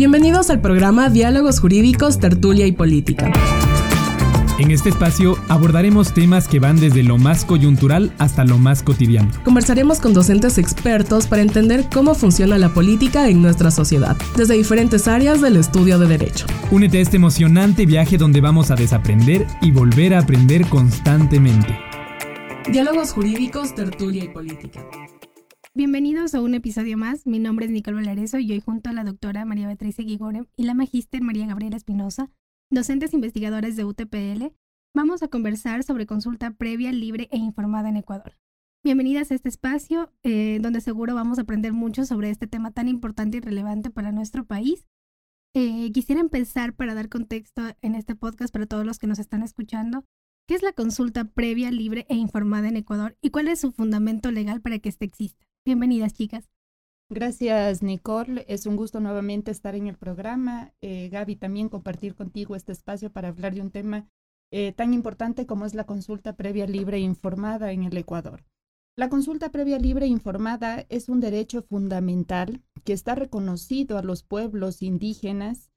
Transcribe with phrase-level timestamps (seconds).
[0.00, 3.30] Bienvenidos al programa Diálogos Jurídicos, Tertulia y Política.
[4.58, 9.30] En este espacio abordaremos temas que van desde lo más coyuntural hasta lo más cotidiano.
[9.44, 15.06] Conversaremos con docentes expertos para entender cómo funciona la política en nuestra sociedad, desde diferentes
[15.06, 16.46] áreas del estudio de derecho.
[16.70, 21.78] Únete a este emocionante viaje donde vamos a desaprender y volver a aprender constantemente.
[22.72, 24.80] Diálogos jurídicos, tertulia y política.
[25.72, 27.28] Bienvenidos a un episodio más.
[27.28, 30.64] Mi nombre es Nicole Valareso y hoy junto a la doctora María Beatriz Guigore y
[30.64, 32.28] la magíster María Gabriela Espinosa
[32.70, 34.52] docentes investigadores de UTPL,
[34.94, 38.36] vamos a conversar sobre consulta previa, libre e informada en Ecuador.
[38.82, 42.88] Bienvenidas a este espacio eh, donde seguro vamos a aprender mucho sobre este tema tan
[42.88, 44.88] importante y relevante para nuestro país.
[45.54, 49.44] Eh, quisiera empezar para dar contexto en este podcast para todos los que nos están
[49.44, 50.04] escuchando.
[50.48, 54.32] ¿Qué es la consulta previa, libre e informada en Ecuador y cuál es su fundamento
[54.32, 55.49] legal para que éste exista?
[55.70, 56.50] Bienvenidas, chicas.
[57.08, 58.44] Gracias, Nicole.
[58.48, 60.74] Es un gusto nuevamente estar en el programa.
[60.80, 64.08] Eh, Gaby, también compartir contigo este espacio para hablar de un tema
[64.50, 68.42] eh, tan importante como es la consulta previa libre e informada en el Ecuador.
[68.96, 74.24] La consulta previa libre e informada es un derecho fundamental que está reconocido a los
[74.24, 75.70] pueblos indígenas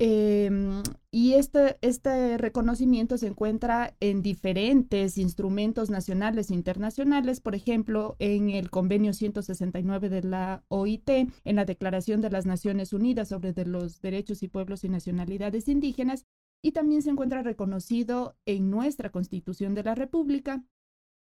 [0.00, 0.80] Em,
[1.18, 8.50] y este, este reconocimiento se encuentra en diferentes instrumentos nacionales e internacionales, por ejemplo, en
[8.50, 14.00] el convenio 169 de la OIT, en la Declaración de las Naciones Unidas sobre los
[14.00, 16.24] Derechos y Pueblos y Nacionalidades Indígenas,
[16.62, 20.62] y también se encuentra reconocido en nuestra Constitución de la República.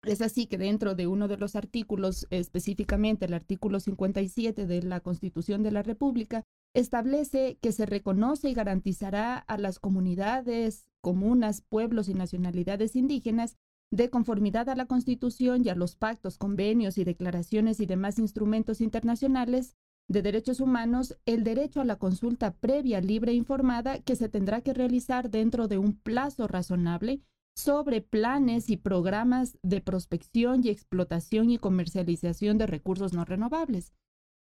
[0.02, 5.02] Es así que dentro de uno de los artículos, específicamente el artículo 57 de la
[5.02, 12.10] Constitución de la República, establece que se reconoce y garantizará a las comunidades, comunas, pueblos
[12.10, 13.58] y nacionalidades indígenas
[13.92, 18.82] de conformidad a la Constitución y a los pactos, convenios y declaraciones y demás instrumentos
[18.82, 19.76] internacionales
[20.08, 24.62] de derechos humanos, el derecho a la consulta previa, libre e informada que se tendrá
[24.62, 27.22] que realizar dentro de un plazo razonable
[27.56, 33.94] sobre planes y programas de prospección y explotación y comercialización de recursos no renovables.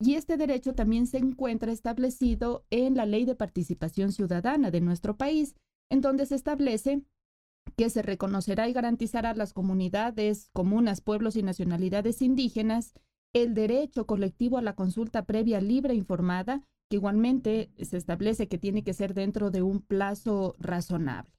[0.03, 5.17] Y este derecho también se encuentra establecido en la Ley de Participación Ciudadana de nuestro
[5.17, 5.55] país,
[5.91, 7.03] en donde se establece
[7.77, 12.95] que se reconocerá y garantizará a las comunidades, comunas, pueblos y nacionalidades indígenas
[13.33, 18.59] el derecho colectivo a la consulta previa libre e informada, que igualmente se establece que
[18.59, 21.31] tiene que ser dentro de un plazo razonable.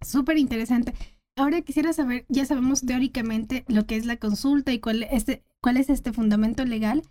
[0.00, 0.94] Súper interesante.
[1.36, 5.76] Ahora quisiera saber, ya sabemos teóricamente lo que es la consulta y cuál, este, cuál
[5.76, 7.02] es este fundamento legal,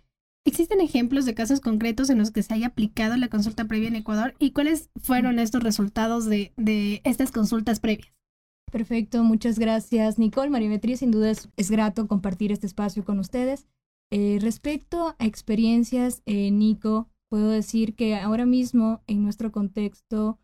[0.46, 3.96] ¿Existen ejemplos de casos concretos en los que se haya aplicado la consulta previa en
[3.96, 6.52] Ecuador y cuáles fueron estos resultados de,
[7.04, 8.12] estas consultas previas?
[8.70, 10.50] Perfecto, muchas gracias Nicole.
[10.50, 13.66] Marimetría, sin duda es, grato compartir este espacio con ustedes.
[14.10, 20.38] Eh, respecto a experiencias, eh, Nico, puedo decir que ahora mismo en nuestro contexto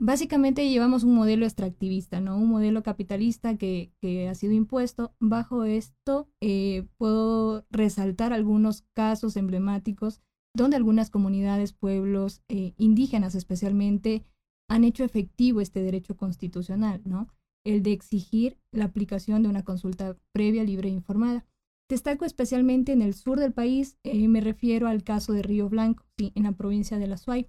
[0.00, 2.36] Básicamente llevamos un modelo extractivista, ¿no?
[2.38, 3.90] Un modelo capitalista que,
[4.30, 5.12] ha sido impuesto.
[5.18, 10.20] Bajo esto eh, puedo resaltar algunos casos emblemáticos
[10.54, 14.24] donde algunas comunidades, pueblos eh, indígenas especialmente,
[14.68, 17.28] han hecho efectivo este derecho constitucional, ¿no?
[17.64, 21.44] El de exigir la aplicación de una consulta previa, libre e informada.
[21.88, 26.04] Destaco especialmente en el sur del país, eh, me refiero al caso de Río Blanco,
[26.18, 26.32] ¿sí?
[26.36, 27.48] en la provincia de La Suay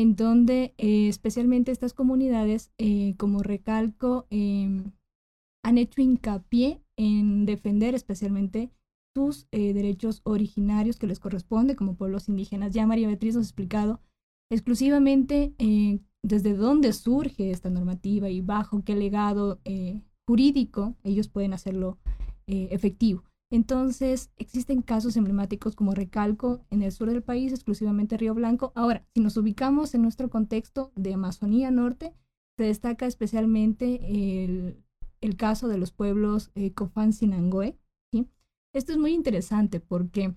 [0.00, 4.92] en donde eh, especialmente estas comunidades, eh, como recalco, em,
[5.64, 8.70] han hecho hincapié en defender especialmente
[9.16, 12.72] sus eh, derechos originarios que les corresponde como pueblos indígenas.
[12.72, 14.00] Ya María Beatriz nos ha explicado
[14.52, 15.52] exclusivamente
[16.22, 19.60] desde dónde surge esta normativa y bajo qué legado
[20.26, 21.98] jurídico ellos pueden hacerlo
[22.46, 23.24] efectivo.
[23.50, 28.72] Entonces, existen casos emblemáticos como recalco en el sur del país, exclusivamente Río Blanco.
[28.74, 32.14] Ahora, si nos ubicamos en nuestro contexto de Amazonía Norte,
[32.58, 37.78] se destaca especialmente el, caso de los pueblos eh, Cofán Sinangoe.
[38.74, 40.34] Esto es muy interesante porque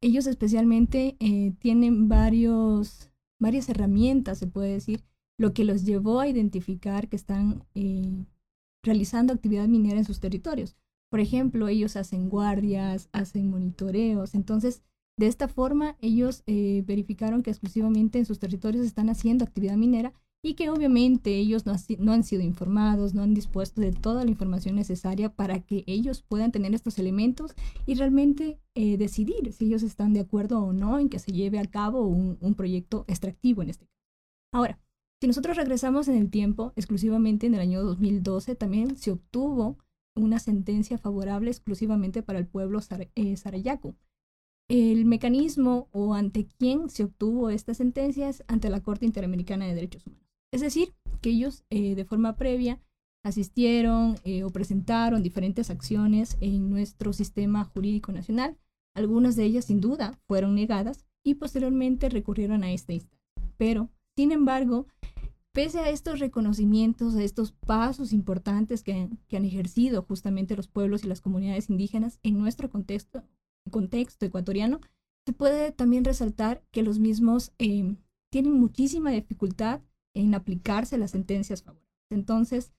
[0.00, 3.10] ellos especialmente eh, tienen varios,
[3.40, 5.04] varias herramientas, se puede decir,
[5.36, 8.24] lo que los llevó a identificar que están eh,
[8.82, 10.76] realizando actividad minera en sus territorios.
[11.10, 14.34] Por ejemplo, ellos hacen guardias, hacen monitoreos.
[14.34, 14.82] Entonces,
[15.18, 20.14] de esta forma, ellos eh, verificaron que exclusivamente en sus territorios están haciendo actividad minera
[20.42, 24.76] y que obviamente ellos no, han sido informados, no han dispuesto de toda la información
[24.76, 27.54] necesaria para que ellos puedan tener estos elementos
[27.84, 31.58] y realmente eh, decidir si ellos están de acuerdo o no en que se lleve
[31.58, 33.98] a cabo un, un proyecto extractivo en este caso.
[34.52, 34.80] Ahora,
[35.20, 39.76] si nosotros regresamos en el tiempo, exclusivamente en el año 2012, también se obtuvo
[40.14, 42.80] una sentencia favorable exclusivamente para el pueblo
[43.14, 43.94] eh, Sarayaku.
[44.68, 50.06] el mecanismo o ante quién se obtuvo estas sentencias ante la Corte Interamericana de Derechos
[50.06, 50.26] Humanos.
[50.52, 52.80] Es decir, que ellos eh, de forma previa
[53.22, 58.56] asistieron eh, o presentaron diferentes acciones en nuestro sistema jurídico nacional.
[58.94, 63.20] Algunas de ellas, sin duda, fueron negadas y posteriormente recurrieron a esta instancia.
[63.56, 64.86] Pero, sin embargo,
[65.52, 71.08] pese a estos reconocimientos, a estos pasos importantes que, han ejercido justamente los pueblos y
[71.08, 73.24] las comunidades indígenas en nuestro contexto,
[73.70, 74.80] contexto ecuatoriano,
[75.26, 77.96] se puede también resaltar que los mismos eh,
[78.30, 79.82] tienen muchísima dificultad
[80.14, 81.90] en aplicarse las sentencias favorables.
[82.10, 82.72] Entonces,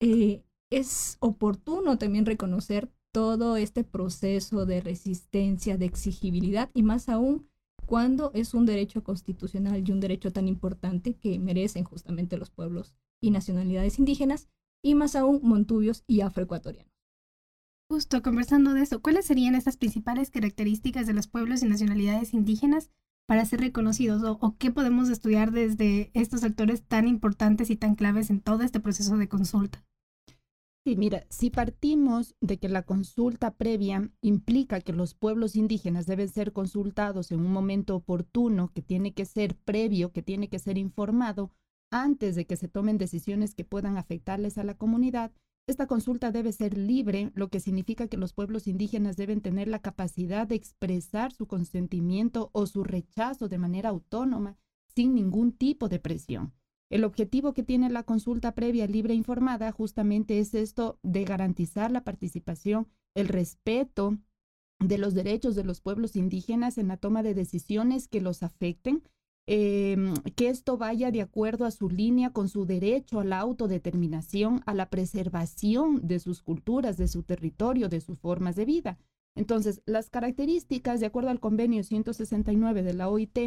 [0.00, 7.49] eh, es oportuno también reconocer todo este proceso de resistencia, de exigibilidad y más aún
[7.90, 12.94] cuando es un derecho constitucional y un derecho tan importante que merecen justamente los pueblos
[13.20, 14.48] y nacionalidades indígenas
[14.80, 16.92] y más aún montubios y afroecuatorianos.
[17.90, 22.92] Justo conversando de eso, ¿cuáles serían estas principales características de los pueblos y nacionalidades indígenas
[23.26, 28.30] para ser reconocidos o, qué podemos estudiar desde estos actores tan importantes y tan claves
[28.30, 29.84] en todo este proceso de consulta?
[30.86, 36.28] Sí, mira, si partimos de que la consulta previa implica que los pueblos indígenas deben
[36.28, 40.78] ser consultados en un momento oportuno, que tiene que ser previo, que tiene que ser
[40.78, 41.50] informado
[41.90, 45.32] antes de que se tomen decisiones que puedan afectarles a la comunidad,
[45.66, 49.80] esta consulta debe ser libre, lo que significa que los pueblos indígenas deben tener la
[49.80, 54.56] capacidad de expresar su consentimiento o su rechazo de manera autónoma,
[54.94, 56.54] sin ningún tipo de presión.
[56.90, 61.90] El objetivo que tiene la consulta previa libre e informada justamente es esto de garantizar
[61.90, 64.18] la participación, el respeto
[64.80, 69.02] de los derechos de los pueblos indígenas en la toma de decisiones que los afecten
[69.52, 74.62] Em, que esto vaya de acuerdo a su línea con su derecho a la autodeterminación,
[74.64, 78.98] a la preservación de sus culturas, de su territorio, de sus formas de vida.
[79.34, 83.38] Entonces, las características, de acuerdo al convenio 169 de la OIT,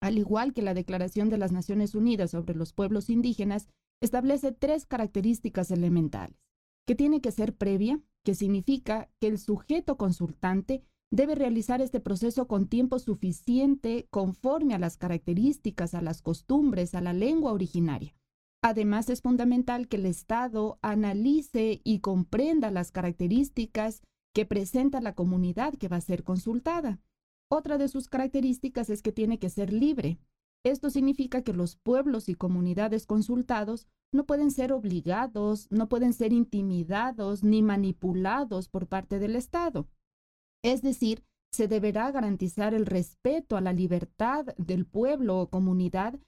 [0.00, 3.68] al igual que la Declaración de las Naciones Unidas sobre los Pueblos Indígenas,
[4.00, 6.36] establece tres características elementales,
[6.86, 12.46] que tiene que ser previa, que significa que el sujeto consultante debe realizar este proceso
[12.48, 18.14] con tiempo suficiente conforme a las características, a las costumbres, a la lengua originaria.
[18.62, 24.02] Además, es fundamental que el Estado analice y comprenda las características
[24.34, 27.00] que presenta la comunidad que va a ser consultada.
[27.48, 30.18] Otra de sus características es que tiene que ser libre.
[30.64, 36.32] Esto significa que los pueblos y comunidades consultados no pueden ser obligados, no pueden ser
[36.32, 39.88] intimidados ni manipulados por parte del Estado.
[40.64, 41.22] Es decir,
[41.52, 46.18] se deberá garantizar el respeto a la libertad del pueblo o comunidad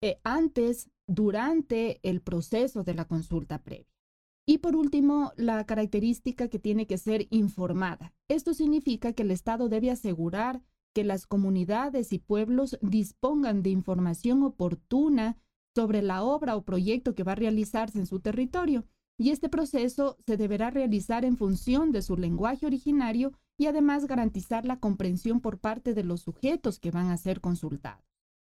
[0.00, 3.97] eh, antes, durante el proceso de la consulta previa.
[4.48, 8.14] Y por último, la característica que tiene que ser informada.
[8.28, 10.62] Esto significa que el Estado debe asegurar
[10.94, 15.36] que las comunidades y pueblos dispongan de información oportuna
[15.76, 18.86] sobre la obra o proyecto que va a realizarse en su territorio.
[19.18, 24.64] Y este proceso se deberá realizar en función de su lenguaje originario y además garantizar
[24.64, 28.06] la comprensión por parte de los sujetos que van a ser consultados.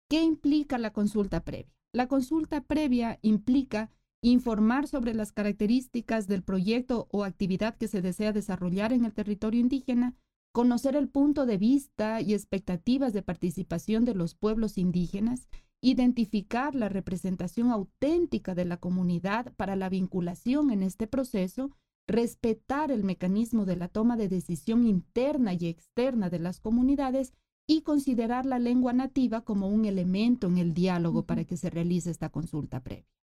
[0.08, 1.74] ¿Qué implica la consulta previa?
[1.94, 3.90] La consulta previa implica
[4.22, 9.62] informar sobre las características del proyecto o actividad que se desea desarrollar en el territorio
[9.62, 10.16] indígena,
[10.52, 15.48] conocer el punto de vista y expectativas de participación de los pueblos indígenas,
[15.82, 21.72] identificar la representación auténtica de la comunidad para la vinculación en este proceso
[22.10, 27.34] respetar el mecanismo de la toma de decisión interna y externa de las comunidades
[27.68, 32.10] y considerar la lengua nativa como un elemento en el diálogo para que se realice
[32.10, 33.19] esta consulta previa.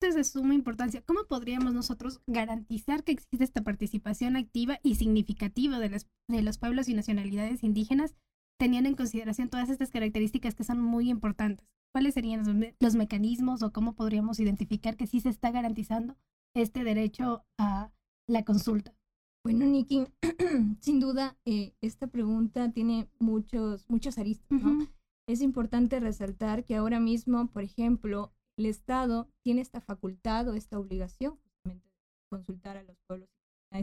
[0.00, 1.02] Es de suma importancia.
[1.02, 6.58] ¿Cómo podríamos nosotros garantizar que existe esta participación activa y significativa de los, de los
[6.58, 8.14] pueblos y nacionalidades indígenas,
[8.58, 11.66] teniendo en consideración todas estas características que son muy importantes?
[11.92, 16.16] ¿Cuáles serían los, los mecanismos o cómo podríamos identificar que sí se está garantizando
[16.54, 17.90] este derecho a
[18.28, 18.94] la consulta?
[19.44, 20.06] Bueno, Nikki,
[20.80, 24.60] sin duda, eh, esta pregunta tiene muchos, muchos aristas,
[25.26, 30.78] Es importante resaltar que ahora mismo, por ejemplo, el Estado tiene esta facultad o esta
[30.78, 33.28] obligación justamente de consultar a los pueblos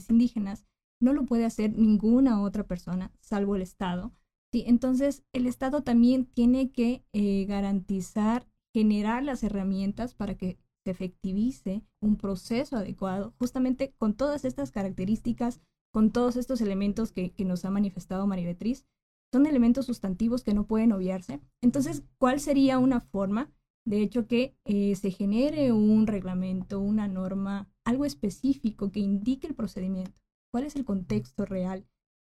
[0.10, 0.65] indígenas.
[1.00, 4.12] No lo puede hacer ninguna otra persona, salvo el Estado.
[4.51, 10.91] Sí, entonces, el Estado también tiene que eh, garantizar, generar las herramientas para que se
[10.91, 17.65] efectivice un proceso adecuado, justamente con todas estas características, con todos estos elementos que, nos
[17.65, 18.86] ha manifestado María Beatriz,
[19.32, 21.41] son elementos sustantivos que no pueden obviarse.
[21.62, 23.51] Entonces, ¿cuál sería una forma?
[23.86, 29.56] De hecho, que eh, se genere un reglamento, una norma, algo específico que indique el
[29.56, 30.20] procedimiento,
[30.51, 31.86] cuál es el contexto real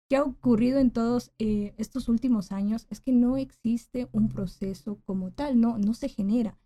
[0.10, 2.88] ¿Qué ha ocurrido en todos eh, estos últimos años?
[2.90, 6.58] Es que no existe un proceso como tal, no, no se genera.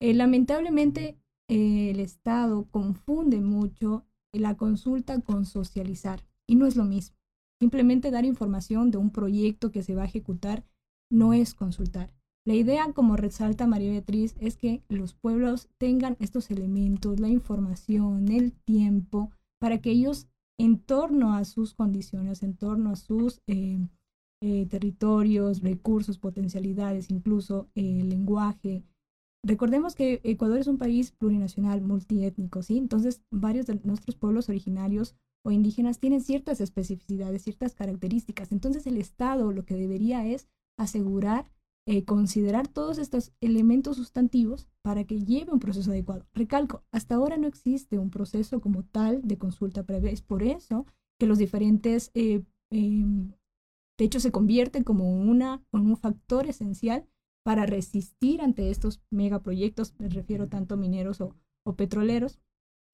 [0.00, 1.16] Eh, lamentablemente,
[1.48, 7.16] eh, el Estado confunde mucho la consulta con socializar y no es lo mismo.
[7.60, 10.64] Simplemente dar información de un proyecto que se va a ejecutar
[11.08, 12.12] no es consultar.
[12.48, 18.28] La idea, como resalta María Beatriz, es que los pueblos tengan estos elementos, la información,
[18.28, 20.28] el tiempo, para que ellos
[20.58, 23.86] en torno a sus condiciones, en torno a sus eh,
[24.42, 28.82] eh, territorios, recursos, potencialidades, incluso eh, lenguaje.
[29.44, 32.78] Recordemos que Ecuador es un país plurinacional, multiétnico, ¿sí?
[32.78, 38.52] Entonces, varios de nuestros pueblos originarios o indígenas tienen ciertas especificidades, ciertas características.
[38.52, 41.50] Entonces, el Estado lo que debería es asegurar
[41.90, 46.26] eh, considerar todos estos elementos sustantivos para que lleve un proceso adecuado.
[46.34, 50.10] Recalco, hasta ahora no existe un proceso como tal de consulta previa.
[50.10, 50.84] Es por eso
[51.18, 53.32] que los diferentes, eh, em,
[53.98, 57.08] de hecho, se convierten como una, un factor esencial
[57.42, 62.38] para resistir ante estos megaproyectos, me refiero tanto mineros o, o petroleros,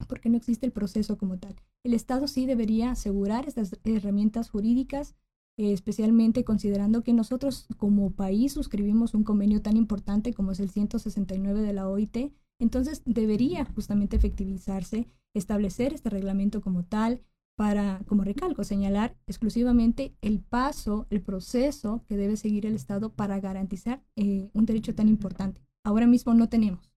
[0.07, 1.57] porque no existe el proceso como tal.
[1.83, 5.17] El Estado sí debería asegurar estas herramientas jurídicas
[5.57, 11.63] especialmente considerando que nosotros como país suscribimos un convenio tan importante como es el 169
[11.63, 17.21] de la OIT, entonces debería justamente efectivizarse, establecer este reglamento como tal
[17.57, 23.39] para, como recalco, señalar exclusivamente el paso, el proceso que debe seguir el Estado para
[23.39, 25.63] garantizar eh, un derecho tan importante.
[25.85, 26.93] Ahora mismo no tenemos.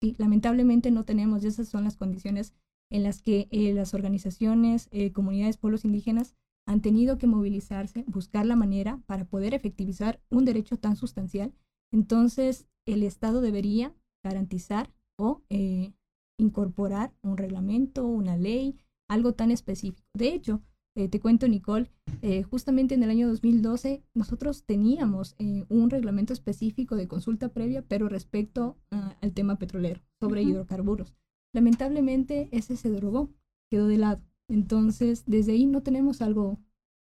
[0.00, 2.54] Sí, lamentablemente no tenemos y esas son las condiciones
[2.90, 6.36] en las que eh, las organizaciones, comunidades, pueblos indígenas
[6.68, 11.54] han tenido que movilizarse, buscar la manera para poder efectivizar un derecho tan sustancial.
[11.90, 15.94] Entonces, el Estado debería garantizar o eh,
[16.38, 18.76] incorporar un reglamento, una ley,
[19.08, 20.06] algo tan específico.
[20.12, 20.60] De hecho,
[20.94, 25.36] eh, te cuento, Nicole, eh, justamente en el año 2012 nosotros teníamos
[25.70, 31.14] un reglamento específico de consulta previa, pero respecto ah, al tema petrolero, sobre hidrocarburos.
[31.54, 33.30] Lamentablemente ese se derogó,
[33.70, 34.27] quedó de lado.
[34.48, 36.58] Entonces, desde ahí no tenemos algo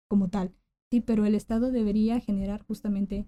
[0.08, 0.54] como tal,
[0.90, 3.26] sí, pero el Estado debería generar justamente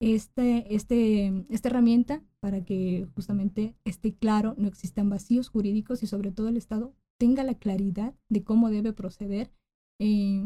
[0.00, 6.32] este, este, esta herramienta para que justamente esté claro, no existan vacíos jurídicos y sobre
[6.32, 9.52] todo el Estado tenga la claridad de cómo debe proceder,
[10.00, 10.44] eh,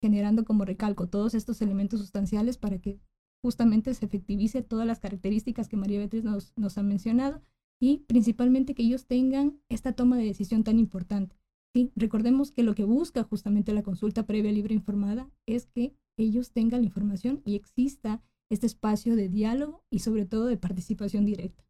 [0.00, 3.00] generando como recalco todos estos elementos sustanciales para que
[3.42, 7.42] justamente se efectivice todas las características que María Beatriz nos, nos ha mencionado
[7.80, 11.41] y principalmente que ellos tengan esta toma de decisión tan importante.
[11.74, 16.52] Sí, recordemos que lo que busca justamente la consulta previa libre informada es que ellos
[16.52, 21.64] tengan la información y exista este espacio de diálogo y sobre todo de participación directa.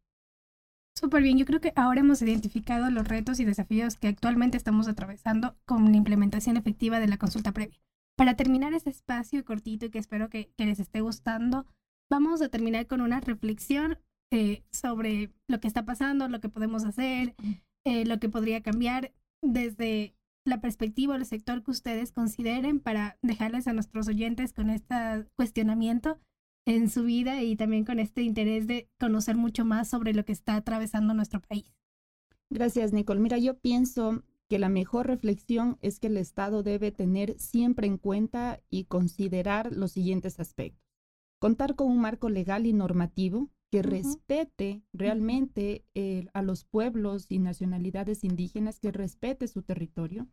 [0.95, 4.87] Súper bien, yo creo que ahora hemos identificado los retos y desafíos que actualmente estamos
[4.87, 7.79] atravesando con la implementación efectiva de la consulta previa.
[8.15, 11.65] Para terminar este espacio cortito y que espero que, les esté gustando,
[12.11, 13.97] vamos a terminar con una reflexión
[14.31, 17.35] eh, sobre lo que está pasando, lo que podemos hacer,
[17.85, 23.67] eh, lo que podría cambiar desde la perspectiva del sector que ustedes consideren para dejarles
[23.67, 24.95] a nuestros oyentes con este
[25.35, 26.19] cuestionamiento
[26.65, 30.31] en su vida y también con este interés de conocer mucho más sobre lo que
[30.31, 31.71] está atravesando nuestro país.
[32.49, 33.19] Gracias, Nicole.
[33.19, 37.97] Mira, yo pienso que la mejor reflexión es que el Estado debe tener siempre en
[37.97, 40.83] cuenta y considerar los siguientes aspectos.
[41.39, 47.39] Contar con un marco legal y normativo que respete realmente eh, a los pueblos y
[47.39, 50.27] nacionalidades indígenas, que respete su territorio,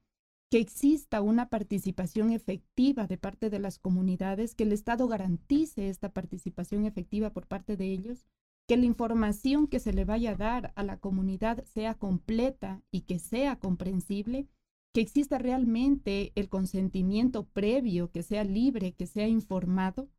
[0.50, 6.12] que exista una participación efectiva de parte de las comunidades, que el Estado garantice esta
[6.12, 8.26] participación efectiva por parte de ellos,
[8.68, 13.00] que la información que se le vaya a dar a la comunidad sea completa y
[13.06, 14.48] que sea comprensible,
[14.92, 20.10] que exista realmente el consentimiento previo, que sea libre, que sea informado,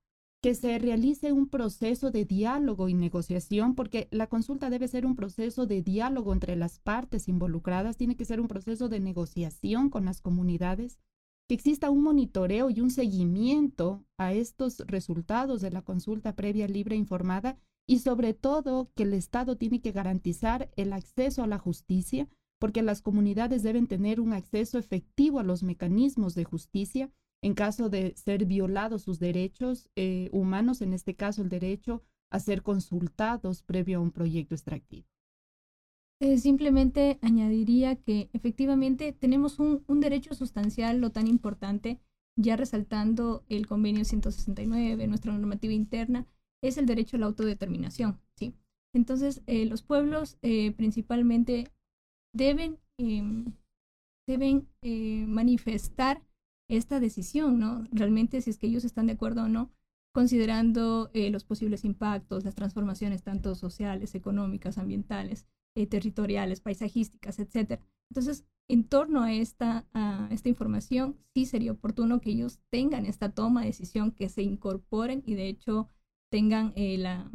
[0.42, 5.16] que se realice un proceso de diálogo y negociación, porque la consulta debe ser un
[5.16, 10.06] proceso de diálogo entre las partes involucradas, tiene que ser un proceso de negociación con
[10.06, 11.00] las comunidades,
[11.48, 16.96] que exista un monitoreo y un seguimiento a estos resultados de la consulta previa libre
[16.96, 21.60] e informada y sobre todo que el Estado tiene que garantizar el acceso a la
[21.60, 27.56] justicia, porque las comunidades deben tener un acceso efectivo a los mecanismos de justicia en
[27.56, 32.62] caso de ser violados sus derechos eh, humanos, en este caso el derecho a ser
[32.62, 35.08] consultados previo a un proyecto extractivo.
[36.22, 42.00] Eh, simplemente añadiría que efectivamente tenemos un, derecho sustancial, lo tan importante,
[42.38, 46.28] ya resaltando el convenio 169, nuestra normativa interna,
[46.64, 48.20] es el derecho a la autodeterminación.
[48.36, 48.54] ¿sí?
[48.94, 50.38] Entonces, eh, los pueblos
[50.78, 51.72] principalmente
[52.34, 53.46] deben, em,
[54.28, 54.68] deben
[55.28, 56.22] manifestar
[56.72, 57.84] esta decisión, ¿no?
[57.92, 59.72] Realmente si es que ellos están de acuerdo o no,
[60.14, 67.82] considerando eh, los posibles impactos, las transformaciones tanto sociales, económicas, ambientales, eh, territoriales, paisajísticas, etc.
[68.10, 73.30] Entonces, en torno a esta, a esta información, sí sería oportuno que ellos tengan esta
[73.30, 75.90] toma de decisión, que se incorporen y de hecho
[76.30, 77.30] tengan eh, la,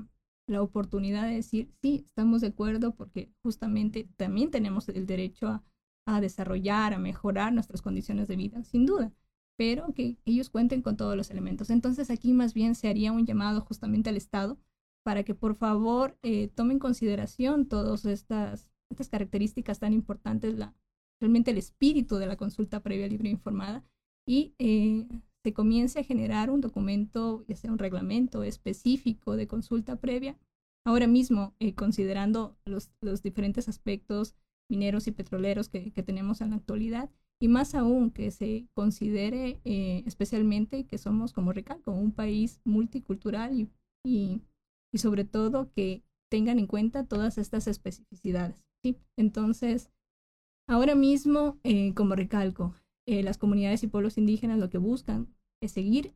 [0.47, 5.65] la oportunidad de decir, sí, estamos de acuerdo porque justamente también tenemos el derecho a,
[6.07, 9.13] a desarrollar, a mejorar nuestras condiciones de vida, sin duda
[9.57, 11.71] pero que ellos cuenten con todos los elementos.
[11.71, 14.59] Entonces aquí más bien se haría un llamado justamente al Estado
[15.05, 20.75] para que por favor eh, tome en consideración todas estas, estas características tan importantes, la,
[21.21, 23.85] realmente el espíritu de la consulta previa libre e informada,
[24.27, 25.07] y eh,
[25.45, 30.37] se comience a generar un documento, ya sea un reglamento específico de consulta previa,
[30.85, 34.35] ahora mismo eh, considerando los, los, diferentes aspectos
[34.69, 39.61] mineros y petroleros que, que tenemos en la actualidad, y más aún que se considere
[39.65, 43.69] eh, especialmente que somos, como recalco, un país multicultural y,
[44.05, 44.43] y,
[44.99, 48.65] sobre todo que tengan en cuenta todas estas especificidades.
[48.83, 48.97] ¿sí?
[49.19, 49.91] Entonces,
[50.67, 52.75] ahora mismo, eh, como recalco,
[53.07, 55.29] eh, las comunidades y pueblos indígenas lo que buscan
[55.63, 56.13] es seguir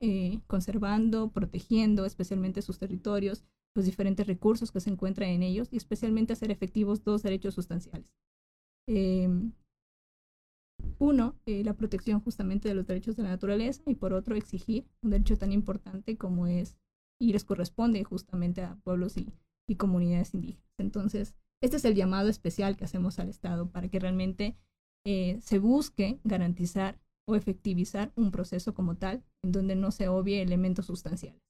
[0.47, 3.43] conservando, protegiendo especialmente sus territorios,
[3.75, 8.11] los diferentes recursos que se encuentran en ellos y especialmente hacer efectivos dos derechos sustanciales.
[11.01, 14.87] Uno, eh, la protección justamente de los derechos de la naturaleza y por otro, exigir
[15.03, 16.77] un derecho tan importante como es
[17.19, 19.33] y les corresponde justamente a pueblos y,
[19.77, 20.69] comunidades indígenas.
[20.79, 24.57] Entonces, este es el llamado especial que hacemos al Estado para que realmente
[25.07, 30.43] eh, se busque garantizar o efectivizar un proceso como tal, en donde no se obvie
[30.43, 31.41] elementos sustanciales.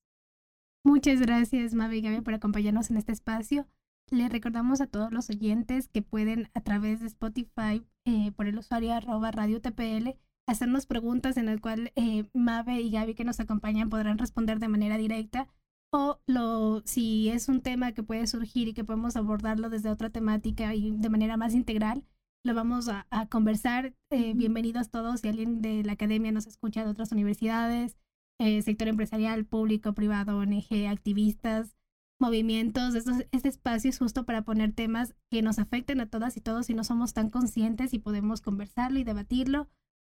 [0.85, 3.67] Muchas gracias, Mavi y Gaby, por acompañarnos en este espacio.
[4.11, 8.59] Le recordamos a todos los oyentes que pueden a través de Spotify eh, por el
[8.59, 10.17] usuario arroba radio TPL
[10.49, 14.67] hacernos preguntas en el cual eh, Mabe y Gaby que nos acompañan podrán responder de
[14.67, 15.47] manera directa
[15.93, 20.11] o lo, si es un tema que puede surgir y que podemos abordarlo desde otra
[20.11, 22.05] temática y de manera más integral,
[22.45, 23.95] lo vamos a, conversar.
[24.11, 25.21] Eh, bienvenidos todos.
[25.21, 27.97] Si alguien de la academia nos escucha de otras universidades,
[28.39, 31.77] sector empresarial, público, privado, ONG, activistas,
[32.21, 36.71] movimientos, este espacio es justo para poner temas que nos afecten a todas y todos
[36.71, 39.69] y no somos tan conscientes y podemos conversarlo y debatirlo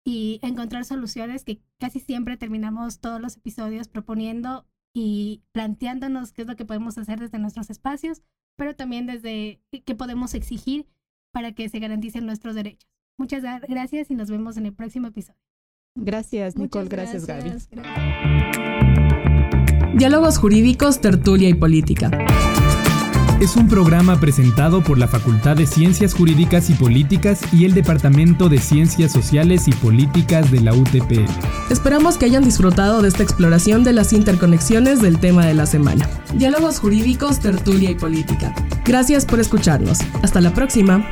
[0.05, 6.47] y encontrar soluciones que casi siempre terminamos todos los episodios proponiendo y planteándonos qué es
[6.47, 8.23] lo que podemos hacer desde nuestros espacios,
[8.55, 10.87] pero también desde qué podemos exigir
[11.31, 12.89] para que se garanticen nuestros derechos.
[13.17, 15.39] Muchas gracias y nos vemos en el próximo episodio.
[15.95, 16.87] Gracias, Nicole.
[16.87, 18.66] gracias, Gaby.
[19.97, 22.11] Diálogos Jurídicos, Tertulia y Política.
[23.41, 28.47] Es un programa presentado por la Facultad de Ciencias Jurídicas y Políticas y el Departamento
[28.47, 31.27] de Ciencias Sociales y Políticas de la UTP.
[31.71, 36.07] Esperamos que hayan disfrutado de esta exploración de las interconexiones del tema de la semana.
[36.35, 38.53] Diálogos Jurídicos, Tertulia y Política.
[38.85, 39.97] Gracias por escucharnos.
[40.21, 41.11] Hasta la próxima.